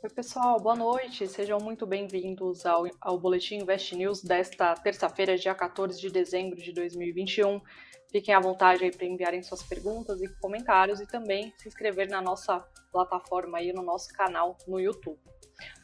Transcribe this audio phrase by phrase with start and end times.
[0.00, 1.26] Oi, pessoal, boa noite.
[1.26, 6.72] Sejam muito bem-vindos ao, ao Boletim Invest News desta terça-feira, dia 14 de dezembro de
[6.72, 7.60] 2021.
[8.08, 12.22] Fiquem à vontade aí para enviarem suas perguntas e comentários e também se inscrever na
[12.22, 12.60] nossa
[12.92, 15.18] plataforma aí, no nosso canal no YouTube.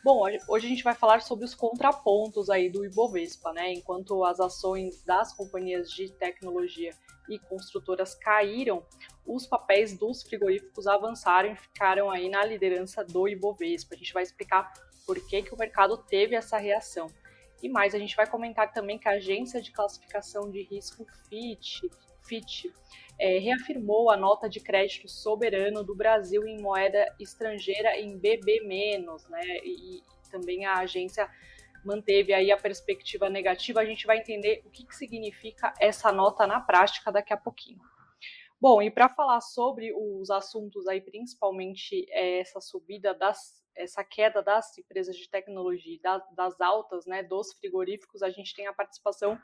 [0.04, 3.72] Bom, hoje a gente vai falar sobre os contrapontos aí do Ibovespa, né?
[3.72, 6.90] Enquanto as ações das companhias de tecnologia
[7.26, 8.86] e construtoras caíram,
[9.26, 13.94] os papéis dos frigoríficos avançaram e ficaram aí na liderança do Ibovespa.
[13.94, 14.74] A gente vai explicar
[15.06, 17.06] por que, que o mercado teve essa reação.
[17.62, 21.80] E mais, a gente vai comentar também que a agência de classificação de risco Fitch,
[22.26, 22.66] Fitch
[23.18, 28.60] é, reafirmou a nota de crédito soberano do Brasil em moeda estrangeira em BB-,
[29.28, 29.58] né?
[29.64, 31.30] E, também a agência
[31.84, 36.44] manteve aí a perspectiva negativa, a gente vai entender o que, que significa essa nota
[36.44, 37.78] na prática daqui a pouquinho.
[38.60, 44.42] Bom, e para falar sobre os assuntos aí, principalmente é, essa subida das, essa queda
[44.42, 49.38] das empresas de tecnologia, das, das altas, né, dos frigoríficos, a gente tem a participação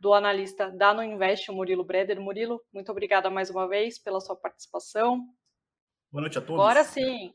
[0.00, 2.18] do analista da No Invest, o Murilo Breder.
[2.18, 5.20] Murilo, muito obrigada mais uma vez pela sua participação.
[6.10, 6.60] Boa noite a todos.
[6.60, 7.34] Agora sim.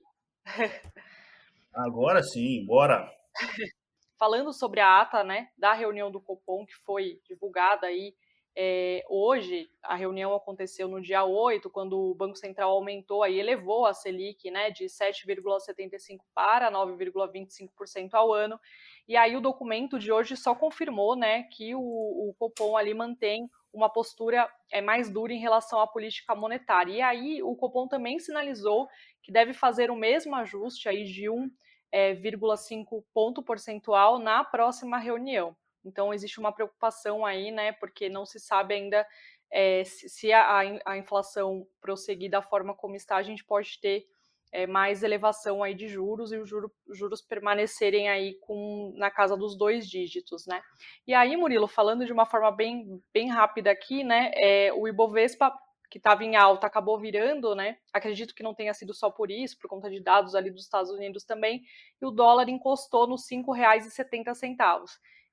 [1.73, 3.09] Agora sim, bora.
[4.17, 8.15] falando sobre a ata né, da reunião do Copom, que foi divulgada aí
[8.57, 13.85] é, hoje, a reunião aconteceu no dia 8, quando o Banco Central aumentou, aí elevou
[13.85, 18.57] a Selic né, de 7,75% para 9,25% ao ano.
[19.07, 23.49] E aí o documento de hoje só confirmou né, que o, o Copom ali mantém
[23.71, 26.91] uma postura é, mais dura em relação à política monetária.
[26.91, 28.87] E aí o Copom também sinalizou
[29.21, 31.49] que deve fazer o mesmo ajuste aí de um
[31.91, 35.55] é, 0,5 ponto percentual na próxima reunião.
[35.83, 39.05] Então, existe uma preocupação aí, né, porque não se sabe ainda
[39.51, 44.05] é, se a, a, inflação prosseguir da forma como está, a gente pode ter
[44.51, 49.35] é, mais elevação aí de juros e os juro, juros permanecerem aí com, na casa
[49.35, 50.61] dos dois dígitos, né?
[51.07, 55.53] E aí, Murilo, falando de uma forma bem, bem rápida aqui, né, é, o Ibovespa
[55.89, 57.77] que estava em alta acabou virando, né?
[57.93, 60.91] Acredito que não tenha sido só por isso, por conta de dados ali dos Estados
[60.91, 61.63] Unidos também,
[62.01, 64.57] e o dólar encostou nos R$ 5,70.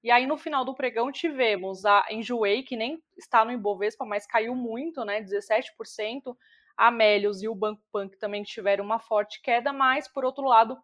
[0.04, 4.26] E aí no final do pregão tivemos a Enjoei, que nem está no Ibovespa, mas
[4.26, 5.20] caiu muito, né?
[5.20, 6.36] 17%.
[6.82, 10.76] A Melios e o Banco Pan também tiveram uma forte queda, mas por outro lado,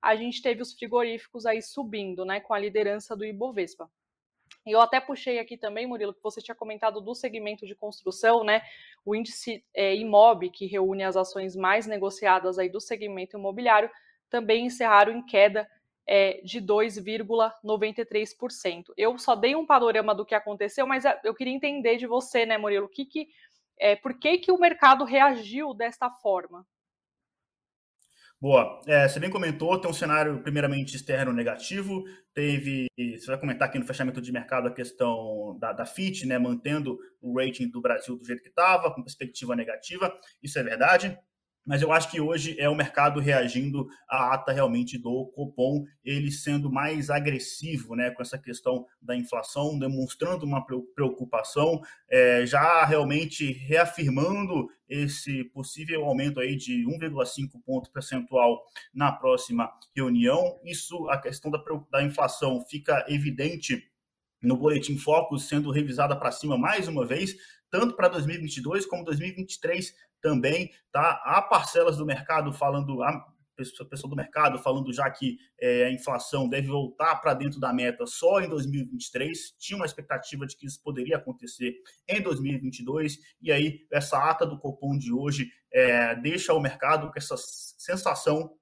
[0.00, 3.90] a gente teve os frigoríficos aí subindo, né, com a liderança do Ibovespa.
[4.64, 8.44] E eu até puxei aqui também, Murilo, que você tinha comentado do segmento de construção,
[8.44, 8.62] né?
[9.04, 13.90] O índice é, IMOB, que reúne as ações mais negociadas aí do segmento imobiliário,
[14.30, 15.68] também encerraram em queda
[16.06, 18.92] é, de 2,93%.
[18.96, 22.46] Eu só dei um panorama do que aconteceu, mas é, eu queria entender de você,
[22.46, 23.26] né, Murilo, que que,
[23.78, 26.66] é, por que, que o mercado reagiu desta forma?
[28.40, 28.80] Boa.
[28.88, 32.02] É, você bem comentou, tem um cenário primeiramente externo negativo,
[32.34, 36.38] teve, você vai comentar aqui no fechamento de mercado a questão da, da FIT, né,
[36.40, 40.12] mantendo o rating do Brasil do jeito que estava, com perspectiva negativa,
[40.42, 41.16] isso é verdade
[41.64, 46.30] mas eu acho que hoje é o mercado reagindo à ata realmente do Copom, ele
[46.30, 50.64] sendo mais agressivo né, com essa questão da inflação, demonstrando uma
[50.94, 51.80] preocupação,
[52.10, 58.62] é, já realmente reafirmando esse possível aumento aí de 1,5 ponto percentual
[58.92, 60.60] na próxima reunião.
[60.64, 63.82] Isso, a questão da, da inflação fica evidente
[64.42, 67.36] no Boletim Focus sendo revisada para cima mais uma vez,
[67.72, 71.22] tanto para 2022 como 2023 também, tá?
[71.24, 73.24] Há parcelas do mercado falando, a
[73.56, 78.04] pessoa do mercado falando já que é, a inflação deve voltar para dentro da meta
[78.04, 79.56] só em 2023.
[79.58, 81.74] Tinha uma expectativa de que isso poderia acontecer
[82.06, 87.18] em 2022, e aí essa ata do Copom de hoje é, deixa o mercado com
[87.18, 88.54] essa sensação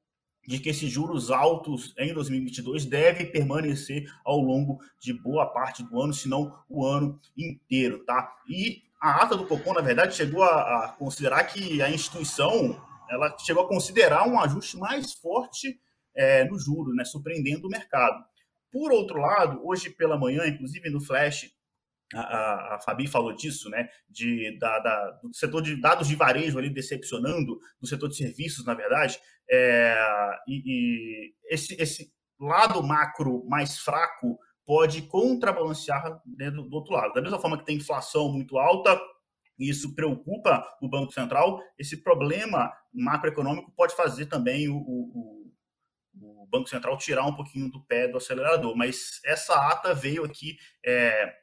[0.47, 6.01] de que esses juros altos em 2022 devem permanecer ao longo de boa parte do
[6.01, 8.33] ano, se não o ano inteiro, tá?
[8.49, 13.37] E a ata do Copom, na verdade, chegou a, a, considerar que a instituição ela
[13.39, 15.81] chegou a considerar um ajuste mais forte
[16.15, 18.23] é, no juro, né, surpreendendo o mercado.
[18.71, 21.51] Por outro lado, hoje pela manhã, inclusive no Flash,
[22.15, 26.15] a, a, a Fabi falou disso, né, de, da, da, do setor de dados de
[26.15, 29.19] varejo ali decepcionando, do setor de serviços, na verdade,
[29.51, 29.97] é,
[30.47, 34.39] e, e esse, esse lado macro mais fraco
[34.71, 37.13] pode contrabalancear né, do, do outro lado.
[37.13, 39.01] Da mesma forma que tem inflação muito alta,
[39.59, 45.53] e isso preocupa o Banco Central, esse problema macroeconômico pode fazer também o, o,
[46.23, 48.77] o, Banco Central tirar um pouquinho do pé do acelerador.
[48.77, 50.57] Mas essa ata veio aqui
[50.87, 51.35] é,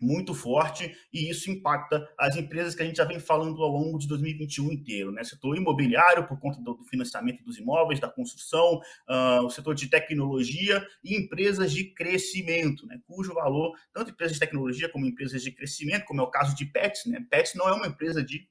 [0.00, 3.98] muito forte e isso impacta as empresas que a gente já vem falando ao longo
[3.98, 5.22] de 2021 inteiro, né?
[5.22, 10.84] Setor imobiliário por conta do financiamento dos imóveis, da construção, uh, o setor de tecnologia
[11.04, 13.00] e empresas de crescimento, né?
[13.06, 16.64] Cujo valor, tanto empresas de tecnologia como empresas de crescimento, como é o caso de
[16.64, 17.24] Pets, né?
[17.30, 18.48] Pets não é uma empresa de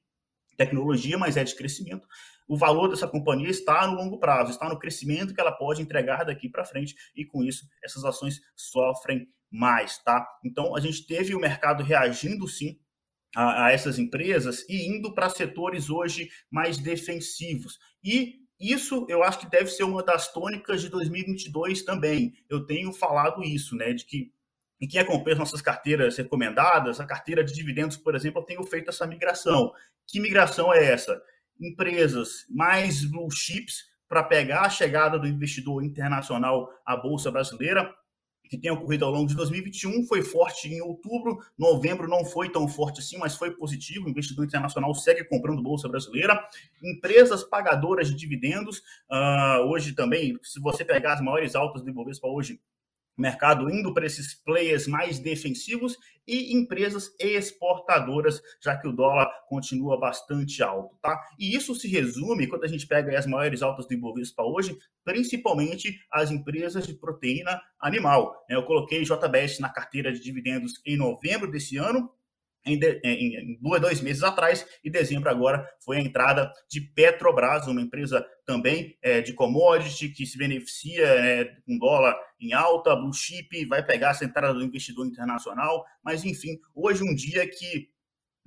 [0.56, 2.06] tecnologia, mas é de crescimento.
[2.46, 6.24] O valor dessa companhia está no longo prazo, está no crescimento que ela pode entregar
[6.24, 10.26] daqui para frente e com isso essas ações sofrem mais, tá?
[10.44, 12.78] Então a gente teve o mercado reagindo sim
[13.34, 17.78] a, a essas empresas e indo para setores hoje mais defensivos.
[18.02, 22.34] E isso eu acho que deve ser uma das tônicas de 2022 também.
[22.48, 24.32] Eu tenho falado isso, né, de que
[24.80, 28.64] e quem acompanha as nossas carteiras recomendadas, a carteira de dividendos, por exemplo, eu tenho
[28.64, 29.72] feito essa migração.
[30.06, 31.20] Que migração é essa?
[31.60, 37.94] Empresas mais blue chips para pegar a chegada do investidor internacional à Bolsa Brasileira,
[38.50, 42.66] que tem ocorrido ao longo de 2021 foi forte em outubro, novembro não foi tão
[42.66, 44.06] forte assim, mas foi positivo.
[44.06, 46.44] O investidor internacional segue comprando bolsa brasileira.
[46.82, 52.26] Empresas pagadoras de dividendos, uh, hoje também, se você pegar as maiores altas do Ibovespa
[52.26, 52.60] hoje,
[53.20, 55.96] mercado indo para esses players mais defensivos
[56.26, 61.20] e empresas exportadoras, já que o dólar continua bastante alto, tá?
[61.38, 65.98] E isso se resume, quando a gente pega as maiores altas do Ibovespa hoje, principalmente
[66.10, 68.44] as empresas de proteína animal.
[68.48, 72.10] Eu coloquei JBS na carteira de dividendos em novembro desse ano,
[72.64, 77.66] em, de, em, em dois, meses atrás, e dezembro agora foi a entrada de Petrobras,
[77.66, 83.12] uma empresa também é, de commodity que se beneficia é, com dólar em alta, blue
[83.12, 87.88] chip, vai pegar essa entrada do investidor internacional, mas enfim, hoje um dia que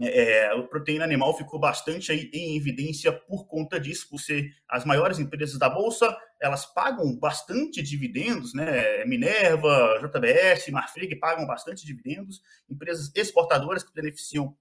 [0.07, 4.85] é, a proteína animal ficou bastante aí em evidência por conta disso, por ser as
[4.85, 9.05] maiores empresas da Bolsa, elas pagam bastante dividendos, né?
[9.05, 14.55] Minerva, JBS, Marfrig pagam bastante dividendos, empresas exportadoras que beneficiam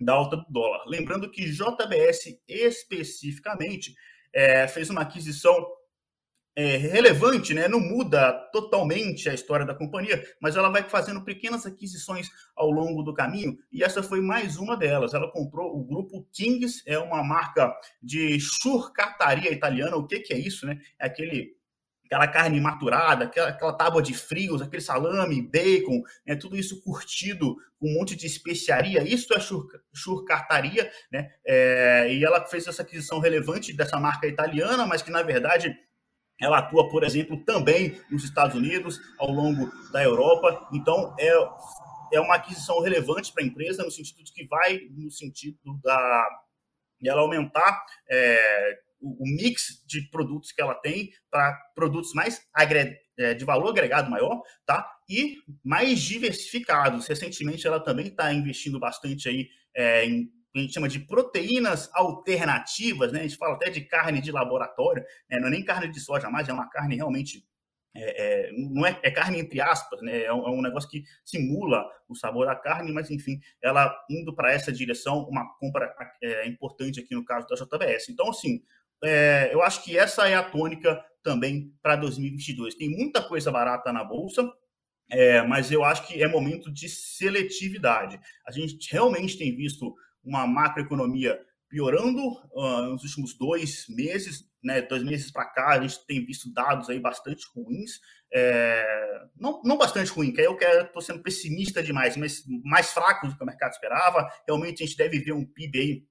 [0.00, 0.84] da alta do dólar.
[0.86, 3.94] Lembrando que JBS especificamente
[4.32, 5.54] é, fez uma aquisição
[6.54, 7.68] é, relevante, né?
[7.68, 13.02] não muda totalmente a história da companhia, mas ela vai fazendo pequenas aquisições ao longo
[13.02, 15.14] do caminho, e essa foi mais uma delas.
[15.14, 19.96] Ela comprou o grupo Kings, é uma marca de churcataria italiana.
[19.96, 20.66] O que, que é isso?
[20.66, 20.78] Né?
[20.98, 21.58] É aquele
[22.10, 27.54] aquela carne maturada, aquela, aquela tábua de frios, aquele salame, bacon, né, tudo isso curtido
[27.78, 29.38] com um monte de especiaria, isso é
[29.94, 31.30] churcataria, né?
[31.46, 35.72] É, e ela fez essa aquisição relevante dessa marca italiana, mas que na verdade
[36.40, 40.68] ela atua, por exemplo, também nos Estados Unidos, ao longo da Europa.
[40.72, 41.30] Então, é,
[42.12, 46.26] é uma aquisição relevante para a empresa, no sentido de que vai no sentido da
[47.02, 52.94] ela aumentar é, o, o, mix de produtos que ela tem para produtos mais agre,
[53.18, 54.86] é, de valor agregado maior, tá?
[55.08, 57.06] E mais diversificados.
[57.06, 63.12] Recentemente, ela também está investindo bastante aí é, em a gente chama de proteínas alternativas,
[63.12, 63.20] né?
[63.20, 65.38] A gente fala até de carne de laboratório, né?
[65.38, 67.44] não é nem carne de soja mais, é uma carne realmente
[67.94, 70.22] é, é, não é, é, carne entre aspas, né?
[70.22, 74.34] É um, é um, negócio que simula o sabor da carne, mas enfim, ela indo
[74.34, 75.92] para essa direção, uma compra
[76.22, 78.08] é, importante aqui no caso da JBS.
[78.08, 78.62] Então, assim,
[79.02, 82.76] é, eu acho que essa é a tônica também para 2022.
[82.76, 84.48] Tem muita coisa barata na bolsa,
[85.10, 88.20] é, mas eu acho que é momento de seletividade.
[88.46, 89.94] A gente realmente tem visto
[90.24, 92.20] uma macroeconomia piorando
[92.52, 96.90] uh, nos últimos dois meses, né, dois meses para cá, a gente tem visto dados
[96.90, 98.00] aí bastante ruins,
[98.32, 103.30] é, não, não bastante ruim, que aí eu estou sendo pessimista demais, mas mais fracos
[103.30, 104.28] do que o mercado esperava.
[104.46, 106.04] Realmente a gente deve ver um PIB aí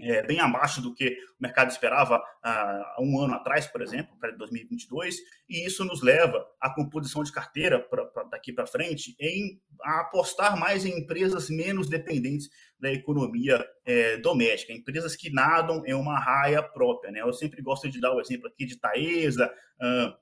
[0.00, 4.32] é, bem abaixo do que o mercado esperava há um ano atrás, por exemplo, para
[4.32, 5.16] 2022,
[5.48, 10.58] e isso nos leva à composição de carteira pra, pra daqui para frente em apostar
[10.58, 16.62] mais em empresas menos dependentes da economia é, doméstica, empresas que nadam em uma raia
[16.62, 17.12] própria.
[17.12, 17.20] Né?
[17.20, 20.21] Eu sempre gosto de dar o exemplo aqui de Taesa, uh,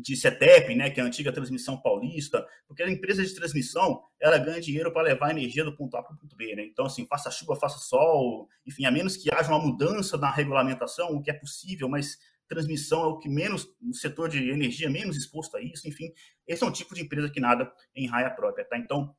[0.00, 4.38] de CETEP, né, que é a antiga transmissão paulista, porque a empresa de transmissão ela
[4.38, 6.54] ganha dinheiro para levar energia do ponto A para o ponto B.
[6.54, 6.64] Né?
[6.64, 11.10] Então, assim, faça chuva, faça sol, enfim, a menos que haja uma mudança na regulamentação,
[11.10, 15.16] o que é possível, mas transmissão é o que menos, o setor de energia menos
[15.16, 16.10] exposto a isso, enfim,
[16.46, 18.64] esse é um tipo de empresa que nada em raia própria.
[18.64, 18.78] Tá?
[18.78, 19.14] Então,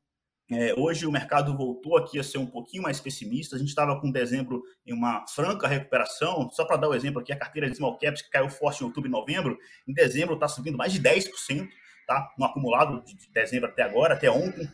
[0.52, 3.56] é, hoje o mercado voltou aqui a ser um pouquinho mais pessimista.
[3.56, 6.50] A gente estava com dezembro em uma franca recuperação.
[6.52, 8.82] Só para dar o um exemplo aqui, a carteira de small caps que caiu forte
[8.82, 11.68] em outubro e novembro, em dezembro está subindo mais de 10%,
[12.08, 12.34] tá?
[12.38, 14.68] No acumulado de dezembro até agora, até ontem.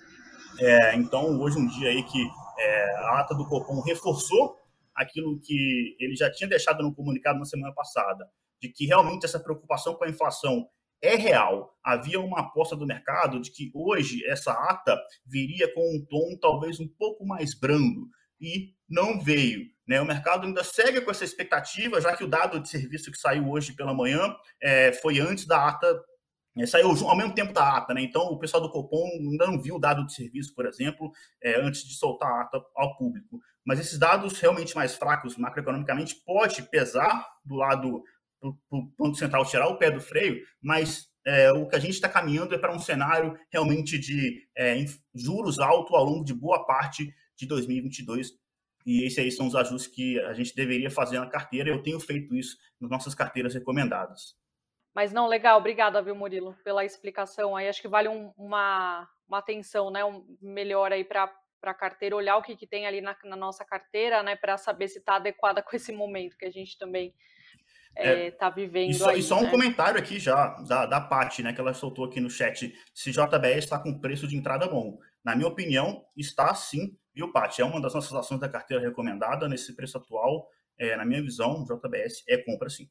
[0.60, 2.26] É, então, hoje um dia aí que
[2.58, 4.58] é, a ata do Copom reforçou
[4.96, 8.30] aquilo que ele já tinha deixado no comunicado na semana passada,
[8.62, 10.70] de que realmente essa preocupação com a inflação
[11.02, 11.76] é real.
[11.84, 16.80] Havia uma aposta do mercado de que hoje essa ata viria com um tom talvez
[16.80, 18.08] um pouco mais brando
[18.40, 19.66] e não veio.
[19.88, 20.02] Né?
[20.02, 23.50] O mercado ainda segue com essa expectativa, já que o dado de serviço que saiu
[23.50, 26.04] hoje pela manhã é, foi antes da ata
[26.58, 28.02] é, saiu ao mesmo tempo da ata, né?
[28.02, 31.12] Então o pessoal do Copom ainda não viu o dado de serviço, por exemplo,
[31.44, 33.42] é, antes de soltar a ata ao público.
[33.66, 38.02] Mas esses dados realmente mais fracos macroeconomicamente pode pesar do lado
[38.52, 42.08] do Banco Central tirar o pé do freio, mas é, o que a gente está
[42.08, 44.76] caminhando é para um cenário realmente de é,
[45.14, 48.32] juros altos ao longo de boa parte de 2022.
[48.86, 51.70] E esses aí são os ajustes que a gente deveria fazer na carteira.
[51.70, 54.36] Eu tenho feito isso nas nossas carteiras recomendadas.
[54.94, 57.56] Mas não, legal, obrigada, viu, Murilo, pela explicação.
[57.56, 61.30] Aí acho que vale um, uma, uma atenção, né, um melhor aí para
[61.64, 64.88] a carteira, olhar o que, que tem ali na, na nossa carteira, né, para saber
[64.88, 67.14] se está adequada com esse momento que a gente também
[67.96, 68.92] é, é, tá vivendo.
[68.92, 69.48] E só, aí, e só né?
[69.48, 73.12] um comentário aqui já da, da Paty, né, que ela soltou aqui no chat, se
[73.12, 74.98] JBS está com preço de entrada bom.
[75.24, 77.62] Na minha opinião, está sim, viu, Paty?
[77.62, 80.48] É uma das nossas ações da carteira recomendada nesse preço atual.
[80.78, 82.90] É, na minha visão, JBS é compra sim.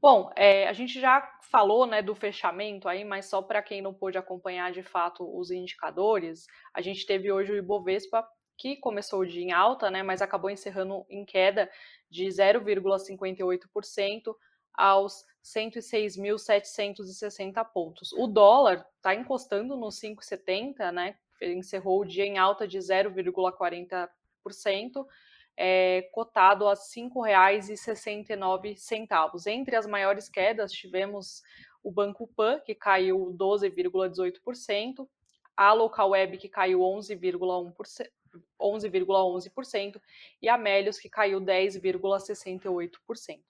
[0.00, 3.94] Bom, é, a gente já falou né, do fechamento aí, mas só para quem não
[3.94, 8.22] pôde acompanhar de fato os indicadores, a gente teve hoje o Ibovespa
[8.56, 11.70] que começou o dia em alta, né, mas acabou encerrando em queda
[12.14, 14.36] de 0,58%
[14.72, 18.12] aos 106.760 pontos.
[18.12, 21.16] O dólar está encostando nos 5,70, né?
[21.42, 24.08] Encerrou o dia em alta de 0,40%,
[25.56, 29.46] é, cotado a R$ 5,69.
[29.48, 31.42] Entre as maiores quedas, tivemos
[31.82, 35.08] o Banco Pan, que caiu 12,18%,
[35.56, 38.08] a Local Web, que caiu 11,1%,
[38.60, 40.00] 11,11%
[40.40, 43.40] e a Melios, que caiu 10,68%.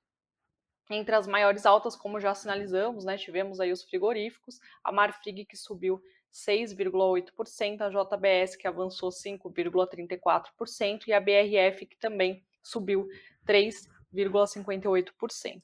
[0.91, 5.57] Entre as maiores altas, como já sinalizamos, né, tivemos aí os frigoríficos, a Marfrig que
[5.57, 13.09] subiu 6,8%, a JBS que avançou 5,34% e a BRF que também subiu
[13.47, 15.63] 3,58%.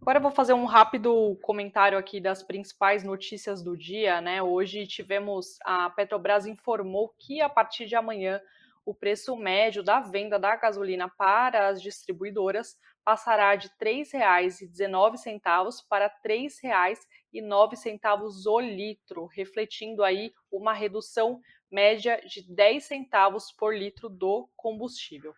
[0.00, 4.42] Agora eu vou fazer um rápido comentário aqui das principais notícias do dia, né?
[4.42, 8.40] Hoje tivemos a Petrobras informou que a partir de amanhã
[8.84, 16.06] o preço médio da venda da gasolina para as distribuidoras passará de R$ 3,19 para
[16.06, 24.48] R$ 3,09 o litro, refletindo aí uma redução média de 10 centavos por litro do
[24.56, 25.34] combustível.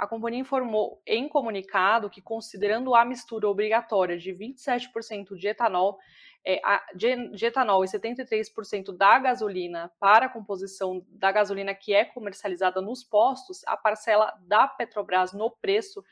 [0.00, 5.98] A companhia informou em comunicado que, considerando a mistura obrigatória de 27% de etanol,
[6.42, 6.58] é,
[6.94, 12.80] de, de, etanol e 73% da gasolina para a composição da gasolina que é comercializada
[12.80, 16.02] nos postos, a parcela da Petrobras no preço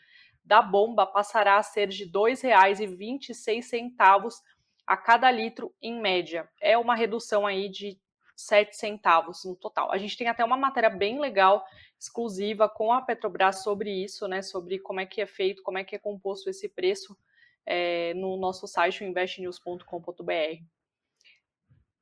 [0.45, 4.43] da bomba passará a ser de R$ 2,26
[4.87, 6.47] a cada litro em média.
[6.61, 7.99] É uma redução aí de
[8.39, 9.91] 7 centavos no total.
[9.91, 11.65] A gente tem até uma matéria bem legal,
[11.99, 14.43] exclusiva com a Petrobras sobre isso, né?
[14.43, 17.19] Sobre como é que é feito, como é que é composto esse preço
[17.67, 20.63] é, no nosso site, investnews.com.br.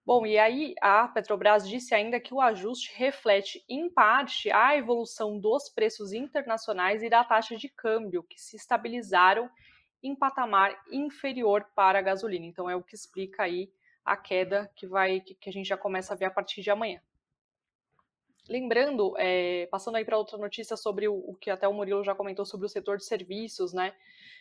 [0.05, 5.40] Bom, e aí a Petrobras disse ainda que o ajuste reflete, em parte, a evolução
[5.40, 9.50] dos preços internacionais e da taxa de câmbio, que se estabilizaram
[10.02, 12.45] em patamar inferior para a gasolina.
[12.45, 13.71] Então é o que explica aí
[14.07, 17.01] a queda que vai que a gente já começa a ver a partir de amanhã.
[18.49, 22.15] Lembrando, é, passando aí para outra notícia sobre o, o, que até o Murilo já
[22.15, 23.93] comentou sobre o setor de serviços, né?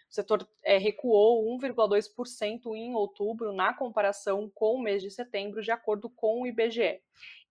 [0.08, 5.72] O setor é, recuou 1,2% em outubro na comparação com o mês de setembro, de
[5.72, 7.02] acordo com o IBGE.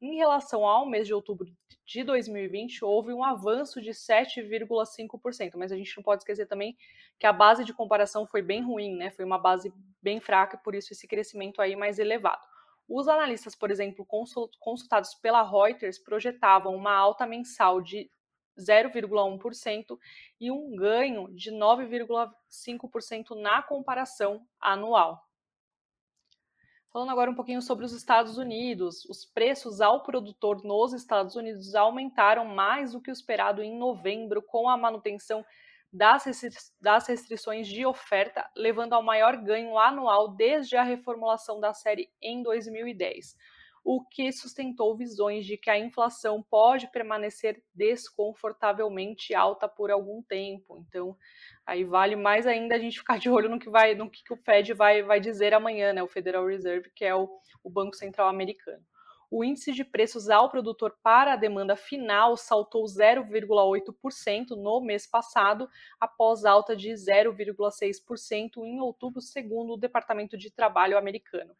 [0.01, 1.47] Em relação ao mês de outubro
[1.87, 6.77] de 2020, houve um avanço de 7,5%, mas a gente não pode esquecer também
[7.19, 9.11] que a base de comparação foi bem ruim, né?
[9.11, 9.73] Foi uma base
[10.03, 12.43] bem fraca, por isso esse crescimento aí mais elevado.
[12.89, 14.07] Os analistas, por exemplo,
[14.61, 18.11] consultados pela Reuters, projetavam uma alta mensal de
[18.59, 19.99] 0,1%
[20.41, 25.23] e um ganho de 9,5% na comparação anual.
[26.95, 31.75] Falando agora um pouquinho sobre os Estados Unidos, os preços ao produtor nos Estados Unidos
[31.75, 35.45] aumentaram mais do que o esperado em novembro, com a manutenção
[35.93, 36.25] das
[37.09, 43.37] restrições de oferta, levando ao maior ganho anual desde a reformulação da série em 2010
[43.85, 50.79] o que sustentou visões de que a inflação pode permanecer desconfortavelmente alta por algum tempo.
[50.79, 51.15] Então,
[51.67, 54.37] aí vale mais ainda a gente ficar de olho no que vai, no que, o
[54.39, 56.03] Fed vai, vai dizer amanhã, né?
[56.03, 57.29] O Federal Reserve, que é o,
[57.63, 58.83] o Banco Central Americano.
[59.31, 65.69] o índice de preços ao produtor para a demanda final saltou 0,8% no mês passado,
[66.01, 71.55] após alta de 0,6% em outubro, segundo o Departamento de Trabalho americano.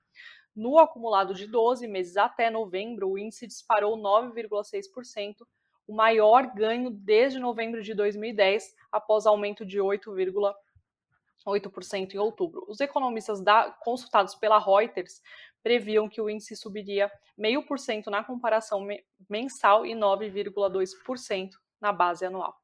[0.55, 5.47] No acumulado de 12 meses até novembro, o índice disparou 9,6%,
[5.87, 12.65] o maior ganho desde novembro de 2010, após aumento de 8,8% em outubro.
[12.69, 15.21] Os economistas da, consultados pela Reuters
[15.63, 18.87] previam que o índice subiria 0,5% na comparação
[19.29, 22.57] mensal e 9,2% na base anual.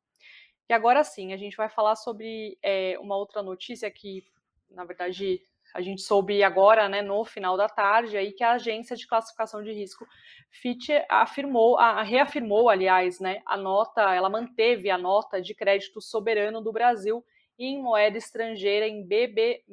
[0.69, 4.25] E agora sim, a gente vai falar sobre é, uma outra notícia que,
[4.71, 5.43] na verdade,
[5.75, 9.63] a gente soube agora, né, no final da tarde, aí que a agência de classificação
[9.63, 10.07] de risco
[10.51, 16.61] Fitch afirmou, a, reafirmou, aliás, né, a nota, ela manteve a nota de crédito soberano
[16.61, 17.25] do Brasil
[17.65, 19.65] em moeda estrangeira em BB-,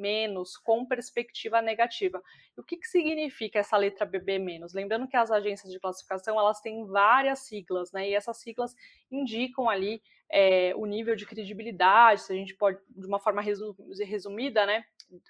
[0.63, 2.21] com perspectiva negativa.
[2.55, 4.59] E o que, que significa essa letra BB-?
[4.73, 8.09] Lembrando que as agências de classificação elas têm várias siglas, né?
[8.09, 8.75] E essas siglas
[9.09, 14.65] indicam ali é, o nível de credibilidade, se a gente pode, de uma forma resumida,
[14.65, 14.83] né?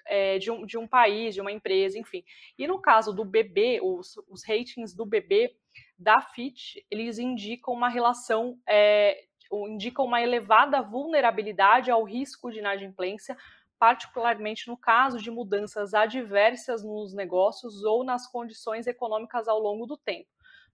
[0.06, 2.24] É, de, um, de um país, de uma empresa, enfim.
[2.58, 5.54] E no caso do BB, os, os ratings do BB
[5.96, 13.36] da Fitch, eles indicam uma relação é, indicam uma elevada vulnerabilidade ao risco de inadimplência,
[13.78, 19.96] particularmente no caso de mudanças adversas nos negócios ou nas condições econômicas ao longo do
[19.96, 20.28] tempo.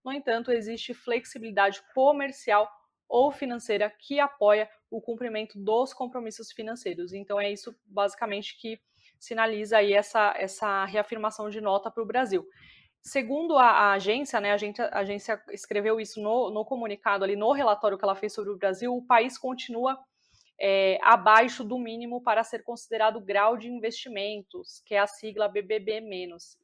[0.05, 2.71] No entanto, existe flexibilidade comercial
[3.09, 7.13] ou financeira que apoia o cumprimento dos compromissos financeiros.
[7.13, 8.81] Então, é isso basicamente que
[9.19, 12.47] sinaliza aí essa, essa reafirmação de nota para o Brasil.
[13.07, 17.37] Segundo a, a, agência, né, a agência, a agência escreveu isso no, no, comunicado ali,
[17.37, 20.03] no relatório que ela fez sobre o Brasil, o país continua
[20.59, 26.01] é, abaixo do mínimo para ser considerado grau de investimentos, que é a sigla BBB-.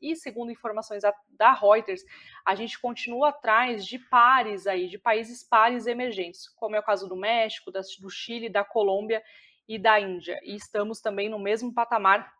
[0.01, 2.03] E segundo informações da, da Reuters,
[2.47, 7.07] a gente continua atrás de pares aí, de países pares emergentes, como é o caso
[7.07, 9.23] do México, do Chile, da Colômbia
[9.69, 10.41] e da Índia.
[10.43, 12.33] E estamos também no mesmo patamar,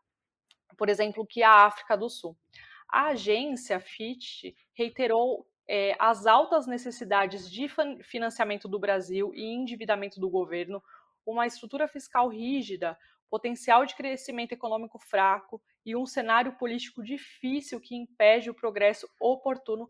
[0.79, 2.35] por exemplo, que a África do Sul.
[2.93, 7.69] A agência Fitch reiterou é, as altas necessidades de
[8.03, 10.83] financiamento do Brasil e endividamento do governo,
[11.25, 12.99] uma estrutura fiscal rígida,
[13.31, 19.89] potencial de crescimento econômico fraco e um cenário político difícil que impede o progresso oportuno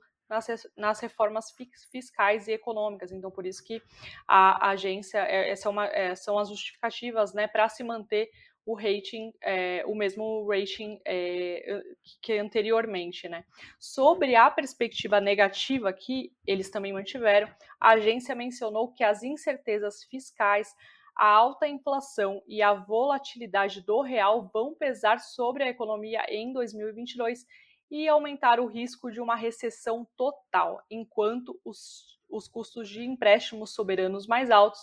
[0.77, 1.53] nas, reformas
[1.91, 3.11] fiscais e econômicas.
[3.11, 3.83] Então, por isso que
[4.29, 8.31] a, a agência, é, essa é uma, é, são as justificativas né, para se manter
[8.71, 11.83] o rating, é, o mesmo rating é,
[12.23, 13.45] que anteriormente, né?
[13.81, 17.49] Sobre a perspectiva negativa que eles também mantiveram,
[17.81, 20.73] a agência mencionou que as incertezas fiscais,
[21.17, 27.45] a alta inflação e a volatilidade do real vão pesar sobre a economia em 2022
[27.91, 34.29] e aumentar o risco de uma recessão total, enquanto os, os custos de empréstimos soberanos
[34.29, 34.81] mais altos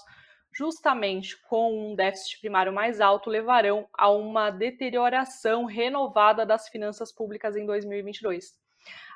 [0.58, 7.56] justamente com um déficit primário mais alto, levarão a uma deterioração renovada das finanças públicas
[7.56, 8.56] em 2022.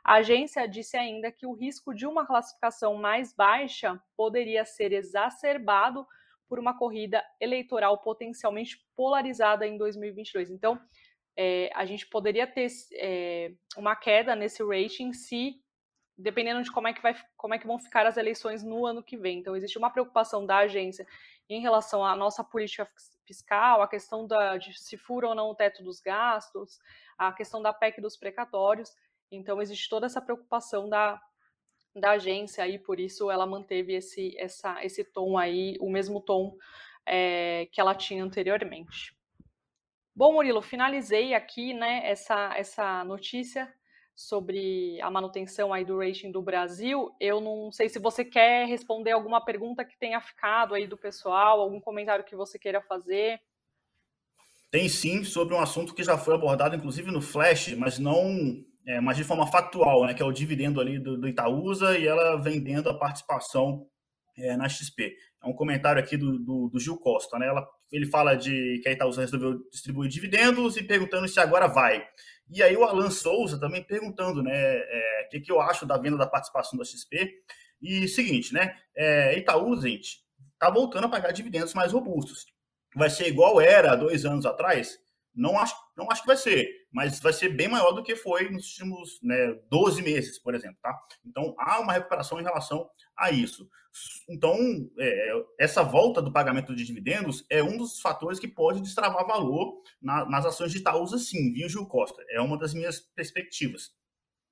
[0.04, 6.06] A agência disse ainda que o risco de uma classificação mais baixa poderia ser exacerbado
[6.48, 10.52] por uma corrida eleitoral potencialmente polarizada em 2022.
[10.52, 10.80] Então,
[11.36, 15.60] é, a gente poderia ter é, uma queda nesse rating se
[16.22, 19.04] dependendo de como é que vai, como é que vão ficar as eleições no ano
[19.04, 19.40] que vem.
[19.40, 21.06] Então existe uma preocupação da agência
[21.54, 22.90] em relação à nossa política
[23.26, 26.80] fiscal, a questão da, de se fura ou não o teto dos gastos,
[27.18, 28.96] a questão da PEC dos precatórios.
[29.30, 31.22] Então existe toda essa preocupação da,
[31.96, 36.56] da agência aí, por isso ela manteve esse, essa, esse tom aí, o mesmo tom
[37.06, 39.14] é, que ela tinha anteriormente.
[40.16, 43.74] Bom, Murilo, finalizei aqui né, essa, essa notícia
[44.15, 47.10] sobre a manutenção aí do rating do Brasil.
[47.19, 51.62] Eu não sei se você quer responder alguma pergunta que tenha ficado aí do pessoal,
[51.62, 53.39] algum comentário que você queira fazer.
[54.69, 59.02] Tem sim, sobre um assunto que já foi abordado, inclusive no Flash, mas não, é,
[59.02, 62.41] mas de forma factual, né, que é o dividendo ali do, do Itaúsa e ela
[62.41, 63.86] vendendo a participação
[64.38, 65.13] é, na XP.
[65.43, 67.47] É um comentário aqui do, do, do Gil Costa, né?
[67.47, 72.06] Ela, ele fala de que a Itaúsa resolveu distribuir dividendos e perguntando se agora vai.
[72.52, 75.98] E aí o Alan Souza também perguntando, né, é, o que, que eu acho da
[75.98, 77.32] venda da participação da XP.
[77.82, 80.20] E seguinte, né, é, Itaú, gente,
[80.60, 82.46] tá voltando a pagar dividendos mais robustos.
[82.94, 85.00] Vai ser igual era dois anos atrás?
[85.34, 88.50] Não acho, não acho que vai ser, mas vai ser bem maior do que foi
[88.50, 90.78] nos últimos né, 12 meses, por exemplo.
[90.82, 90.94] Tá?
[91.26, 93.70] Então, há uma recuperação em relação a isso.
[94.30, 94.56] Então,
[95.00, 99.82] é, essa volta do pagamento de dividendos é um dos fatores que pode destravar valor
[100.02, 102.22] na, nas ações de Itaúsa, sim, viu, Gil Costa?
[102.30, 103.91] É uma das minhas perspectivas.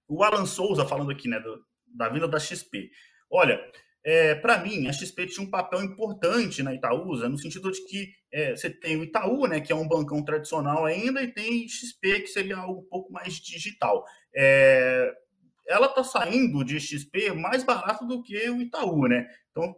[0.08, 2.90] O Alan Souza, falando aqui, né, do, da vinda da XP.
[3.30, 3.60] Olha,
[4.10, 8.12] é, para mim, a XP tinha um papel importante na Itaúsa, no sentido de que
[8.32, 12.22] é, você tem o Itaú, né, que é um bancão tradicional ainda, e tem XP,
[12.22, 14.04] que seria algo um pouco mais digital.
[14.36, 15.14] É,
[15.68, 19.28] ela está saindo de XP mais barato do que o Itaú, né?
[19.52, 19.76] Então,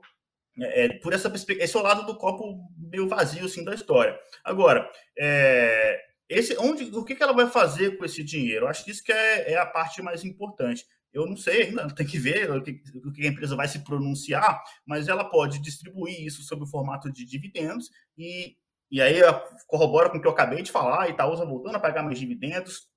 [0.61, 3.75] é, é, por essa perspectiva, esse é o lado do copo meio vazio assim, da
[3.75, 4.17] história.
[4.45, 4.89] Agora,
[5.19, 8.65] é, esse, onde, o que, que ela vai fazer com esse dinheiro?
[8.65, 10.85] Acho que isso que é, é a parte mais importante.
[11.13, 13.83] Eu não sei ainda, tem que ver o que, o que a empresa vai se
[13.83, 18.55] pronunciar, mas ela pode distribuir isso sob o formato de dividendos e,
[18.89, 19.19] e aí
[19.67, 22.89] corrobora com o que eu acabei de falar, Itaúsa voltando a pagar mais dividendos.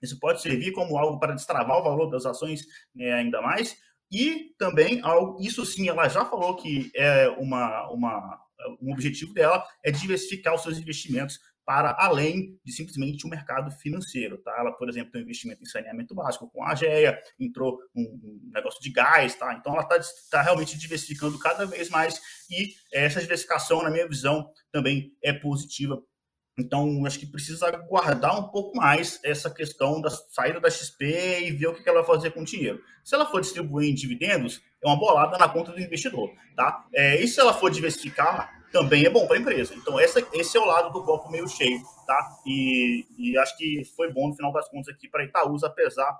[0.00, 2.62] Isso pode servir como algo para destravar o valor das ações
[2.94, 3.76] né, ainda mais.
[4.10, 5.02] E também,
[5.40, 8.40] isso sim, ela já falou que é uma, uma,
[8.80, 14.38] um objetivo dela é diversificar os seus investimentos para além de simplesmente o mercado financeiro.
[14.38, 14.56] Tá?
[14.58, 18.50] Ela, por exemplo, tem um investimento em saneamento básico com a AGEA, entrou um, um
[18.54, 19.52] negócio de gás, tá?
[19.52, 20.00] então ela está
[20.30, 22.18] tá realmente diversificando cada vez mais
[22.50, 26.02] e essa diversificação, na minha visão, também é positiva
[26.58, 31.52] então, acho que precisa guardar um pouco mais essa questão da saída da XP e
[31.52, 32.82] ver o que ela vai fazer com o dinheiro.
[33.04, 36.84] Se ela for distribuir em dividendos, é uma bolada na conta do investidor, tá?
[36.92, 39.74] É, e se ela for diversificar, também é bom para a empresa.
[39.74, 42.38] Então, essa, esse é o lado do copo meio cheio, tá?
[42.46, 46.18] E, e acho que foi bom, no final das contas, aqui para Itaúsa, apesar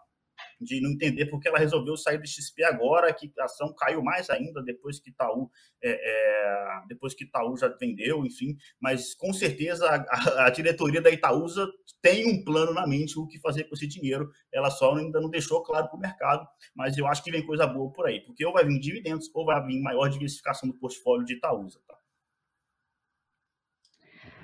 [0.60, 4.28] de não entender porque ela resolveu sair do XP agora, que a ação caiu mais
[4.30, 5.50] ainda depois que Itaú,
[5.82, 11.10] é, é, depois que Itaú já vendeu, enfim, mas com certeza a, a, diretoria da
[11.10, 11.66] Itaúsa
[12.02, 15.30] tem um plano na mente o que fazer com esse dinheiro, ela só ainda não
[15.30, 18.44] deixou claro para o mercado, mas eu acho que vem coisa boa por aí, porque
[18.44, 21.97] ou vai vir dividendos ou vai vir maior diversificação do portfólio de Itaúsa, tá?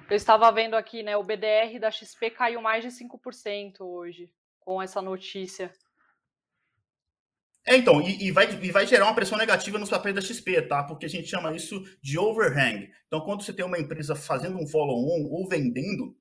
[0.08, 1.16] Eu estava vendo aqui, né?
[1.16, 5.72] O BDR da XP caiu mais de 5% hoje com essa notícia.
[7.66, 10.62] É, então, e, e, vai, e vai gerar uma pressão negativa nos papéis da XP,
[10.62, 10.84] tá?
[10.84, 12.90] Porque a gente chama isso de overhang.
[13.06, 16.14] Então, quando você tem uma empresa fazendo um follow-on ou vendendo,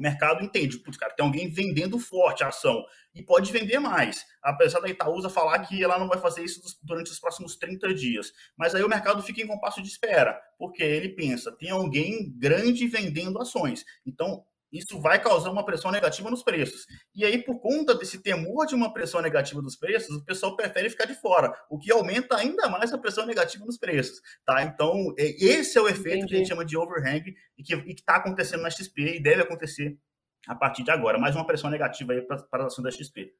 [0.00, 2.82] o mercado entende, putz, cara, tem alguém vendendo forte a ação
[3.14, 4.24] e pode vender mais.
[4.42, 8.32] Apesar da Itaúsa falar que ela não vai fazer isso durante os próximos 30 dias.
[8.56, 12.88] Mas aí o mercado fica em compasso de espera, porque ele pensa, tem alguém grande
[12.88, 13.84] vendendo ações.
[14.06, 16.86] Então, isso vai causar uma pressão negativa nos preços.
[17.14, 20.88] E aí, por conta desse temor de uma pressão negativa dos preços, o pessoal prefere
[20.88, 24.20] ficar de fora, o que aumenta ainda mais a pressão negativa nos preços.
[24.44, 24.62] Tá?
[24.62, 26.26] Então, é, esse é o efeito Entendi.
[26.28, 29.98] que a gente chama de overhang e que está acontecendo na XP e deve acontecer
[30.46, 31.18] a partir de agora.
[31.18, 33.34] Mais uma pressão negativa aí para a ação da XP.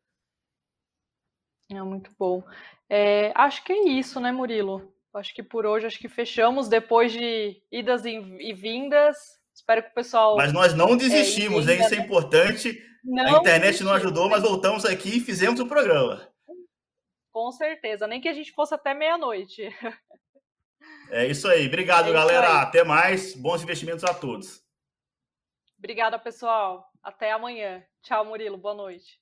[1.71, 2.43] É muito bom.
[2.89, 4.93] É, acho que é isso, né, Murilo?
[5.15, 9.95] Acho que por hoje acho que fechamos depois de idas e vindas Espero que o
[9.95, 10.37] pessoal.
[10.37, 11.81] Mas nós não desistimos, é, hein?
[11.81, 12.83] Isso é importante.
[13.05, 16.27] Não a internet não ajudou, mas voltamos aqui e fizemos o programa.
[17.31, 19.69] Com certeza, nem que a gente fosse até meia-noite.
[21.11, 21.67] É isso aí.
[21.67, 22.49] Obrigado, é galera.
[22.49, 22.63] Aí.
[22.63, 23.35] Até mais.
[23.35, 24.63] Bons investimentos a todos.
[25.79, 26.91] Obrigada, pessoal.
[27.03, 27.85] Até amanhã.
[28.03, 28.57] Tchau, Murilo.
[28.57, 29.19] Boa noite.